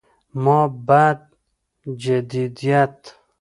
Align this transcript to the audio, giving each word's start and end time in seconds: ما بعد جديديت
ما 0.43 0.59
بعد 0.87 1.21
جديديت 2.03 2.99